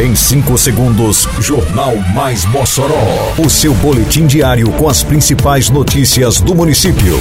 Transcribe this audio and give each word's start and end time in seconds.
Em 0.00 0.14
5 0.14 0.56
segundos, 0.56 1.28
Jornal 1.40 1.94
Mais 2.14 2.46
Mossoró. 2.46 3.34
O 3.36 3.50
seu 3.50 3.74
boletim 3.74 4.26
diário 4.26 4.72
com 4.72 4.88
as 4.88 5.02
principais 5.02 5.68
notícias 5.68 6.40
do 6.40 6.54
município. 6.54 7.18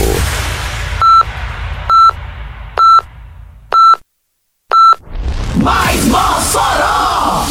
Mais 5.57 6.05
Mossoró! 6.05 7.47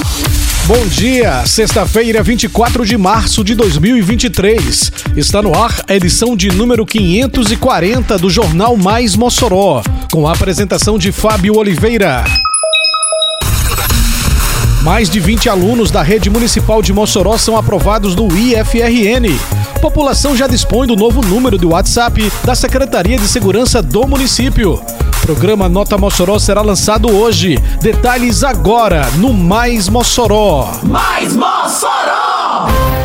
Bom 0.64 0.86
dia, 0.86 1.44
sexta-feira, 1.44 2.22
24 2.22 2.86
de 2.86 2.96
março 2.96 3.44
de 3.44 3.54
2023. 3.54 4.92
Está 5.14 5.42
no 5.42 5.54
ar 5.54 5.84
a 5.86 5.94
edição 5.94 6.34
de 6.34 6.50
número 6.50 6.86
540 6.86 8.16
do 8.16 8.30
Jornal 8.30 8.78
Mais 8.78 9.14
Mossoró, 9.14 9.82
com 10.10 10.26
a 10.26 10.32
apresentação 10.32 10.98
de 10.98 11.12
Fábio 11.12 11.58
Oliveira. 11.58 12.24
Mais 14.82 15.10
de 15.10 15.18
20 15.18 15.48
alunos 15.48 15.90
da 15.90 16.02
rede 16.02 16.30
municipal 16.30 16.80
de 16.80 16.92
Mossoró 16.92 17.36
são 17.36 17.56
aprovados 17.56 18.14
no 18.14 18.28
IFRN. 18.36 19.36
População 19.80 20.36
já 20.36 20.46
dispõe 20.46 20.86
do 20.86 20.96
novo 20.96 21.20
número 21.20 21.58
de 21.58 21.66
WhatsApp 21.66 22.32
da 22.44 22.54
Secretaria 22.54 23.18
de 23.18 23.26
Segurança 23.26 23.82
do 23.82 24.06
município. 24.06 24.80
Programa 25.20 25.68
Nota 25.68 25.98
Mossoró 25.98 26.38
será 26.38 26.62
lançado 26.62 27.10
hoje. 27.10 27.58
Detalhes 27.80 28.42
agora 28.44 29.08
no 29.16 29.32
Mais 29.32 29.88
Mossoró. 29.88 30.70
Mais 30.84 31.34
Mossoró! 31.34 32.97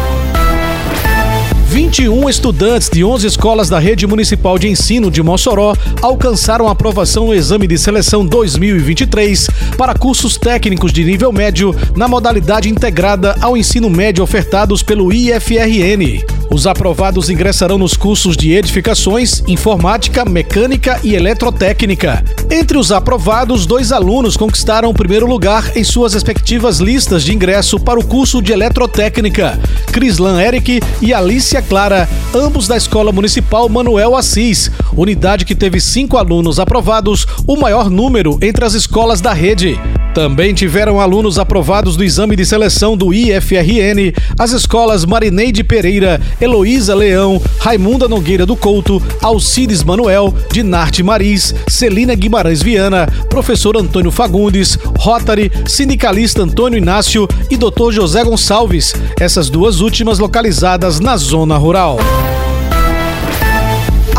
21 1.95 2.27
estudantes 2.27 2.89
de 2.89 3.03
11 3.03 3.27
escolas 3.27 3.69
da 3.69 3.77
Rede 3.77 4.07
Municipal 4.07 4.57
de 4.57 4.67
Ensino 4.67 5.11
de 5.11 5.21
Mossoró 5.21 5.75
alcançaram 6.01 6.67
aprovação 6.67 7.27
no 7.27 7.35
Exame 7.35 7.67
de 7.67 7.77
Seleção 7.77 8.25
2023 8.25 9.47
para 9.77 9.93
cursos 9.93 10.35
técnicos 10.35 10.91
de 10.91 11.03
nível 11.03 11.31
médio 11.31 11.75
na 11.95 12.07
modalidade 12.07 12.67
integrada 12.67 13.35
ao 13.39 13.55
ensino 13.55 13.91
médio 13.91 14.23
ofertados 14.23 14.81
pelo 14.81 15.13
IFRN. 15.13 16.42
Os 16.53 16.67
aprovados 16.67 17.31
ingressarão 17.31 17.79
nos 17.79 17.97
cursos 17.97 18.37
de 18.37 18.51
edificações, 18.53 19.41
informática, 19.47 20.23
mecânica 20.23 20.99
e 21.03 21.15
eletrotécnica. 21.15 22.23
Entre 22.47 22.77
os 22.77 22.91
aprovados, 22.91 23.65
dois 23.65 23.91
alunos 23.91 24.37
conquistaram 24.37 24.91
o 24.91 24.93
primeiro 24.93 25.25
lugar 25.25 25.75
em 25.75 25.83
suas 25.83 26.13
respectivas 26.13 26.77
listas 26.77 27.23
de 27.23 27.33
ingresso 27.33 27.79
para 27.79 27.99
o 27.99 28.05
curso 28.05 28.39
de 28.39 28.51
eletrotécnica: 28.51 29.59
Crislan 29.91 30.39
Eric 30.39 30.79
e 31.01 31.11
Alicia 31.11 31.59
Clara, 31.59 32.07
ambos 32.35 32.67
da 32.67 32.77
Escola 32.77 33.11
Municipal 33.11 33.67
Manuel 33.67 34.15
Assis, 34.15 34.69
unidade 34.95 35.45
que 35.45 35.55
teve 35.55 35.81
cinco 35.81 36.17
alunos 36.17 36.59
aprovados, 36.59 37.25
o 37.47 37.57
maior 37.57 37.89
número 37.89 38.37
entre 38.43 38.63
as 38.63 38.75
escolas 38.75 39.21
da 39.21 39.33
rede. 39.33 39.75
Também 40.13 40.53
tiveram 40.53 40.99
alunos 40.99 41.39
aprovados 41.39 41.97
do 41.97 42.03
exame 42.03 42.35
de 42.35 42.45
seleção 42.45 42.95
do 42.95 43.11
IFRN 43.11 44.13
as 44.37 44.51
escolas 44.51 45.05
Marineide 45.05 45.63
Pereira, 45.63 46.21
Heloísa 46.39 46.93
Leão, 46.93 47.41
Raimunda 47.59 48.07
Nogueira 48.07 48.45
do 48.45 48.55
Couto, 48.55 49.01
Alcides 49.21 49.83
Manuel, 49.83 50.33
Dinarte 50.51 51.01
Maris, 51.01 51.55
Celina 51.67 52.13
Guimarães 52.13 52.61
Viana, 52.61 53.07
professor 53.29 53.75
Antônio 53.75 54.11
Fagundes, 54.11 54.77
Rotary, 54.99 55.51
sindicalista 55.65 56.43
Antônio 56.43 56.77
Inácio 56.77 57.27
e 57.49 57.57
Dr. 57.57 57.91
José 57.91 58.23
Gonçalves, 58.23 58.93
essas 59.19 59.49
duas 59.49 59.81
últimas 59.81 60.19
localizadas 60.19 60.99
na 60.99 61.17
zona 61.17 61.57
rural. 61.57 61.97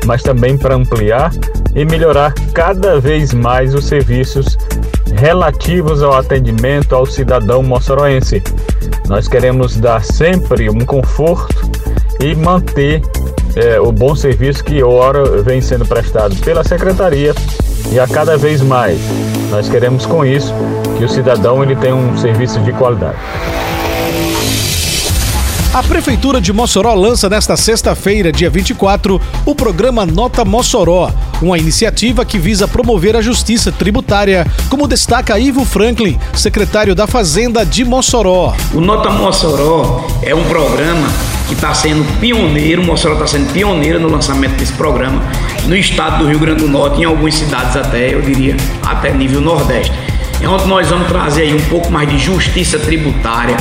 mas 0.07 0.23
também 0.23 0.57
para 0.57 0.75
ampliar 0.75 1.33
e 1.75 1.85
melhorar 1.85 2.33
cada 2.53 3.01
vez 3.01 3.35
mais 3.35 3.75
os 3.75 3.85
serviços 3.87 4.57
relativos 5.17 6.03
ao 6.03 6.15
atendimento 6.15 6.95
ao 6.95 7.07
cidadão 7.07 7.63
moçoroense. 7.63 8.43
Nós 9.09 9.29
queremos 9.29 9.77
dar 9.77 10.03
sempre 10.03 10.71
um 10.71 10.81
conforto 10.81 11.71
e 12.21 12.35
manter 12.35 13.03
é, 13.57 13.79
o 13.81 13.93
bom 13.93 14.15
serviço 14.17 14.65
que 14.65 14.83
ora 14.83 15.43
vem 15.43 15.61
sendo 15.61 15.85
prestado 15.85 16.35
pela 16.37 16.65
Secretaria 16.65 17.35
e 17.93 18.01
a 18.01 18.09
cada 18.09 18.37
vez 18.37 18.63
mais. 18.63 18.99
Nós 19.51 19.69
queremos 19.69 20.07
com 20.07 20.25
isso 20.25 20.55
que 20.99 21.05
o 21.05 21.09
cidadão 21.09 21.63
ele 21.63 21.77
tenha 21.77 21.95
um 21.95 22.17
serviço 22.17 22.59
de 22.61 22.73
qualidade. 22.73 23.17
A 25.75 25.83
Prefeitura 25.83 26.41
de 26.41 26.53
Mossoró 26.53 26.95
lança 26.95 27.29
nesta 27.29 27.57
sexta-feira, 27.57 28.31
dia 28.31 28.49
24, 28.49 29.21
o 29.45 29.55
programa 29.57 30.07
Nota 30.07 30.45
Mossoró, 30.45 31.11
uma 31.43 31.59
iniciativa 31.59 32.25
que 32.25 32.39
visa 32.39 32.69
promover 32.69 33.17
a 33.17 33.21
justiça 33.21 33.73
tributária, 33.73 34.47
como 34.71 34.87
destaca 34.87 35.37
Ivo 35.37 35.65
Franklin, 35.65 36.17
secretário 36.33 36.95
da 36.95 37.09
Fazenda 37.09 37.67
de 37.67 37.85
Mossoró. 37.85 38.55
O 38.73 38.81
Nota 38.81 39.11
Mossoró 39.11 40.07
é 40.23 40.33
um 40.33 40.45
programa 40.45 41.09
que 41.49 41.55
está 41.55 41.75
sendo 41.75 42.05
pioneiro, 42.21 42.85
Mossoró 42.85 43.15
está 43.15 43.27
sendo 43.27 43.53
pioneira 43.53 43.99
no 43.99 44.09
lançamento 44.09 44.57
desse 44.57 44.75
programa 44.75 45.21
no 45.67 45.75
estado 45.75 46.23
do 46.23 46.29
Rio 46.29 46.39
Grande 46.39 46.63
do 46.63 46.69
Norte, 46.69 47.01
em 47.01 47.05
algumas 47.05 47.35
cidades 47.35 47.75
até, 47.77 48.15
eu 48.15 48.23
diria, 48.23 48.57
até 48.87 49.13
nível 49.13 49.41
Nordeste. 49.41 49.93
É 50.41 50.49
onde 50.49 50.67
nós 50.67 50.89
vamos 50.89 51.09
trazer 51.09 51.43
aí 51.43 51.55
um 51.55 51.69
pouco 51.69 51.91
mais 51.91 52.09
de 52.09 52.19
justiça 52.19 52.79
tributária, 52.79 53.57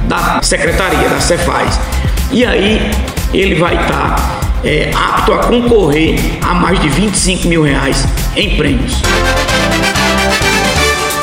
da 0.07 0.41
Secretaria, 0.43 1.09
da 1.09 1.21
Cefaz. 1.21 1.81
E 2.31 2.45
aí 2.45 2.91
ele 3.33 3.55
vai 3.55 3.81
estar 3.81 4.41
é, 4.63 4.91
apto 4.95 5.33
a 5.33 5.39
concorrer 5.39 6.19
a 6.43 6.55
mais 6.55 6.79
de 6.81 6.89
25 6.89 7.49
mil 7.49 7.63
reais 7.63 8.05
em 8.37 8.57
prêmios. 8.57 8.93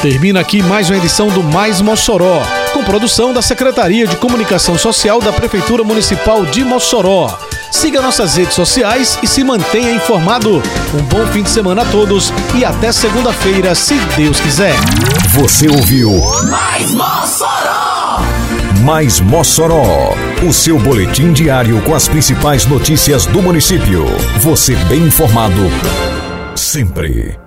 Termina 0.01 0.41
aqui 0.41 0.61
mais 0.61 0.89
uma 0.89 0.97
edição 0.97 1.29
do 1.29 1.41
Mais 1.41 1.79
Mossoró, 1.79 2.41
com 2.73 2.83
produção 2.83 3.31
da 3.31 3.41
Secretaria 3.41 4.05
de 4.05 4.17
Comunicação 4.17 4.77
Social 4.77 5.21
da 5.21 5.31
Prefeitura 5.31 5.83
Municipal 5.83 6.45
de 6.45 6.65
Mossoró. 6.65 7.39
Siga 7.73 8.03
nossas 8.03 8.37
redes 8.37 8.53
sociais 8.53 9.17
e 9.23 9.27
se 9.27 9.43
mantenha 9.43 9.91
informado. 9.91 10.61
Um 10.93 11.01
bom 11.09 11.25
fim 11.33 11.41
de 11.41 11.49
semana 11.49 11.81
a 11.81 11.85
todos 11.85 12.31
e 12.53 12.63
até 12.63 12.91
segunda-feira, 12.91 13.73
se 13.73 13.95
Deus 14.15 14.39
quiser. 14.39 14.75
Você 15.29 15.67
ouviu 15.67 16.11
Mais 16.51 16.91
Mossoró! 16.93 18.21
Mais 18.85 19.19
Mossoró, 19.19 20.13
o 20.47 20.53
seu 20.53 20.77
boletim 20.77 21.33
diário 21.33 21.81
com 21.81 21.95
as 21.95 22.07
principais 22.07 22.67
notícias 22.67 23.25
do 23.25 23.41
município. 23.41 24.05
Você 24.39 24.75
bem 24.85 25.07
informado 25.07 25.59
sempre. 26.55 27.42